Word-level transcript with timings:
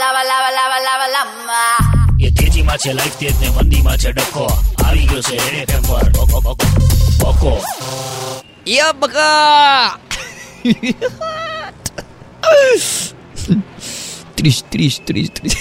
Lava, 0.00 0.20
લાવા 0.28 0.52
લાવા 0.56 0.80
લાવા 0.86 1.08
lava. 1.14 1.62
એ 2.24 2.28
તેજીમાં 2.38 2.78
છે 2.82 2.92
લાઈફ 2.98 3.16
તેજ 3.20 3.34
ને 3.40 3.48
મંદીમાં 3.56 3.98
છે 4.02 4.10
ડખો 4.12 4.44
આવી 4.84 5.06
ગયો 5.10 5.22
છે 5.26 5.36
રેડ 5.44 5.70
એફએમ 5.74 5.82
પર. 5.88 6.06
બકો 6.16 6.38
બકો 6.46 6.54
બકો. 7.20 7.52
યા 8.66 8.92
બકા. 8.92 9.98
ત્રીસ 14.36 14.58
ત્રીસ 14.70 14.96
ત્રીસ 15.04 15.28
ત્રીસ. 15.36 15.54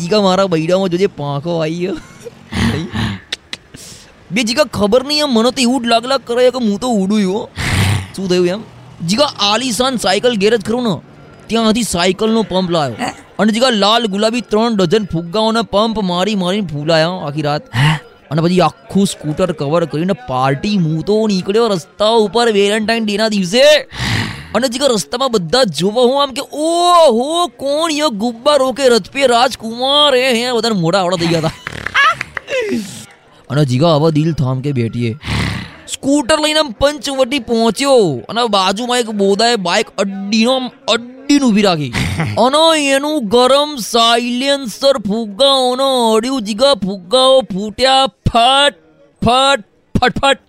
જીગા 0.00 0.22
મારા 0.26 0.50
બૈડામાં 0.56 0.88
જોજે 0.88 1.08
પાંખો 1.22 1.52
આવી 1.60 1.80
ગયો. 1.84 1.96
બે 4.30 4.40
જીગા 4.42 4.70
ખબર 4.78 5.02
નહીં 5.08 5.22
એમ 5.28 5.34
મને 5.38 5.50
તો 5.56 5.60
એવું 5.68 5.80
જ 5.82 5.86
લાગ 5.94 6.04
લાગ 6.12 6.22
કરે 6.30 6.50
કે 6.50 6.60
હું 6.68 6.78
તો 6.84 6.88
ઉડું 7.02 7.26
હો. 7.32 7.40
શું 8.16 8.28
થયું 8.28 8.48
એમ? 8.54 8.62
જીગા 9.08 9.32
આલીશાન 9.50 9.94
સાયકલ 10.06 10.36
ગેરેજ 10.44 10.64
ખરું 10.70 10.88
ને. 10.88 10.94
ત્યાંથી 11.48 11.86
સાયકલનો 11.88 12.42
પંપ 12.50 12.70
લાવ્યો 12.76 13.12
અને 13.38 13.52
જીગા 13.52 13.72
લાલ 13.82 14.08
ગુલાબી 14.14 14.44
ત્રણ 14.52 14.76
ડઝન 14.80 15.06
ફુગ્ગાઓના 15.12 15.66
પંપ 15.74 16.04
મારી 16.12 16.36
મારીને 16.42 16.68
ફૂલાયા 16.72 17.20
આખી 17.28 17.46
રાત. 17.48 17.64
અને 18.30 18.40
પછી 18.44 18.60
આખું 18.66 19.06
સ્કૂટર 19.06 19.52
કવર 19.52 19.84
કરીને 19.92 20.14
પાર્ટી 20.28 20.76
હું 20.76 21.00
તો 21.08 21.16
નીકળ્યો 21.32 21.66
રસ્તા 21.72 22.12
ઉપર 22.26 22.46
વેલેન્ટાઇન 22.58 23.06
ડે 23.06 23.16
ના 23.22 23.30
દિવસે. 23.34 23.64
અને 24.56 24.66
જીગા 24.68 24.90
રસ્તામાં 24.94 25.32
બધા 25.34 25.64
જોવા 25.78 26.06
હું 26.08 26.18
આમ 26.22 26.34
કે 26.38 26.44
ઓહો 26.68 27.46
કોણ 27.62 27.94
યો 27.98 28.10
ગુબ્બા 28.24 28.56
રોકે 28.64 28.88
રથ 28.88 29.08
પે 29.14 29.30
રાજકુમાર? 29.34 30.10
હે 30.14 30.28
હે 30.40 30.52
બધા 30.58 30.80
મોઢા 30.82 31.02
આવડા 31.04 31.20
થઈ 31.22 31.32
ગયા 31.32 31.42
હતા. 31.42 31.54
અને 33.50 33.64
જીગા 33.72 33.94
હવે 33.96 34.12
દિલ 34.18 34.30
થામ 34.42 34.60
કે 34.66 34.76
બેઠીએ 34.80 35.12
સ્કૂટર 35.94 36.38
લઈને 36.44 36.62
પંચવટી 36.80 37.42
પહોંચ્યો. 37.48 38.04
અને 38.28 38.46
બાજુમાં 38.54 39.02
એક 39.02 39.10
બોદાએ 39.22 39.56
બાઇક 39.66 39.90
અડ્ડીનો 40.04 40.54
આમ 40.56 40.70
અડ્ડીને 41.24 41.46
ઊભી 41.46 41.62
રાખી 41.62 41.92
અને 42.38 42.62
એનું 42.88 43.28
ગરમ 43.28 43.70
સાયલેન્સર 43.84 44.96
ફુગ્ગાઓનો 45.08 45.88
અડ્યું 46.08 46.46
જીગા 46.48 46.74
ફુગ્ગાઓ 46.84 47.38
ફૂટ્યા 47.52 48.06
ફટ 48.26 48.76
ફટ 49.22 49.64
ફટફટ 49.94 50.40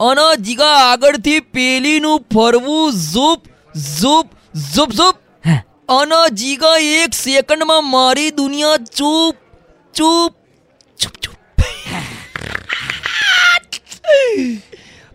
અને 0.00 0.26
જીગા 0.40 0.74
આગળથી 0.80 1.40
પેલીનું 1.52 2.26
ફરવું 2.34 2.98
ઝૂપ 3.04 3.48
ઝૂપ 3.92 4.26
ઝૂપ 4.74 4.90
ઝૂપ. 4.92 5.16
અને 5.90 6.20
જીગા 6.34 6.76
એક 6.94 7.14
સેકન્ડમાં 7.14 7.90
મારી 7.90 8.30
દુનિયા 8.32 8.82
ચૂપ 8.98 9.36
ચૂપ 9.94 10.32
ચૂપ 10.98 11.36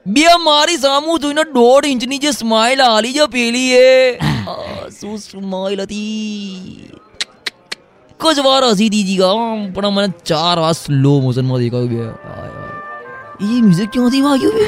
બે 0.05 0.25
મારી 0.45 0.77
સામું 0.77 1.21
જોઈને 1.21 1.43
દોઢ 1.53 1.85
ઇંચની 1.91 2.19
જે 2.23 2.31
સ્માઇલ 2.39 2.81
આલી 2.87 3.13
છે 3.13 3.25
પેલી 3.35 3.71
એ 3.77 4.17
આ, 4.21 4.55
શું 4.99 5.17
સ્માઇલ 5.17 5.81
હતી? 5.81 6.91
એક 8.11 8.23
જ 8.35 8.45
વાર 8.47 8.61
હસી 8.67 8.89
દીધી. 8.95 9.21
આમ 9.29 9.63
પણ 9.73 9.95
મને 9.95 10.07
ચાર 10.31 10.57
વાર 10.65 10.75
સ્લો 10.81 11.13
મોશનમાં 11.25 11.59
દેખાયું 11.65 11.91
બે. 11.93 11.97
એ 13.41 13.61
મ્યુઝિક 13.65 13.89
ક્યાંથી 13.97 14.23
વાગ્યું 14.27 14.55
બે? 14.59 14.67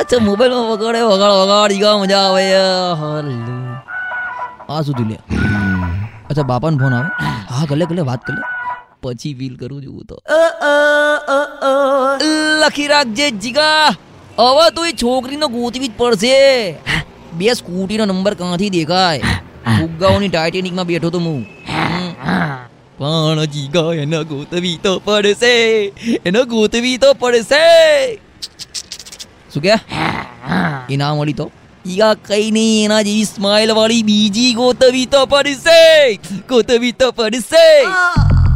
અચ્છા 0.00 0.22
મોબાઈલમાં 0.30 0.70
વગાડે 0.72 1.00
વગાડ 1.12 1.36
વગાડ 1.42 1.72
ગયા 1.82 1.98
મજા 2.04 2.24
આવે. 2.28 2.44
હલો 3.02 3.34
આ 4.68 4.80
શું 4.82 4.94
થયું 4.94 5.10
લે? 5.10 5.18
અચ્છા 6.30 6.48
બાપાનો 6.54 6.76
ફોન 6.78 6.94
આવે? 6.94 7.10
હા 7.52 7.64
કલે 7.72 7.84
કલે 7.92 8.02
વાત 8.10 8.22
કર 8.30 8.36
પછી 9.02 9.34
ફીલ 9.40 9.54
કરું 9.60 9.82
છું 9.84 10.06
તો. 10.06 10.16
લખી 12.62 12.88
રાખજે 12.94 13.26
જીગા. 13.46 13.88
હવે 14.38 14.70
તો 14.74 14.86
એ 14.86 14.92
છોકરીનો 14.92 15.48
ગોતવી 15.48 15.88
જ 15.88 15.90
પડશે. 15.96 16.36
બે 17.32 17.54
સ્કૂટીનો 17.54 18.04
નંબર 18.04 18.34
ક્યાંથી 18.34 18.70
દેખાય? 18.70 19.20
ફુગ્ગાઓની 19.78 20.28
ટાઇટેનિકમાં 20.28 20.86
બેઠો 20.86 21.10
તો 21.10 21.18
હું. 21.18 21.42
પણ 22.98 23.44
જીગા 23.44 23.94
એને 23.94 24.24
ગોતવી 24.24 24.76
તો 24.82 24.98
પડશે. 24.98 25.52
એને 26.24 26.44
ગોતવી 26.44 26.96
તો 26.98 27.12
પડશે. 27.12 27.62
શું 29.54 29.62
કે? 29.62 29.74
એ 30.90 30.96
ના 30.96 31.14
મળી 31.14 31.32
તો? 31.32 31.50
ઈગા 31.86 32.14
કઈ 32.14 32.50
નહીં, 32.50 32.84
એના 32.84 33.02
જેવી 33.02 33.24
સ્માઇલ 33.24 33.72
વાળી 33.72 34.02
બીજી 34.02 34.54
ગોતવી 34.54 35.06
તો 35.06 35.26
પડશે. 35.26 36.16
ગોતવી 36.48 36.92
તો 36.92 37.10
પડશે. 37.10 37.66